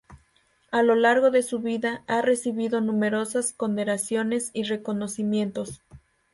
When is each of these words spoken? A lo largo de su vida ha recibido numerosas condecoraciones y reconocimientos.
A 0.71 0.81
lo 0.81 0.95
largo 0.95 1.29
de 1.29 1.43
su 1.43 1.59
vida 1.59 2.03
ha 2.07 2.23
recibido 2.23 2.81
numerosas 2.81 3.53
condecoraciones 3.53 4.49
y 4.51 4.63
reconocimientos. 4.63 5.83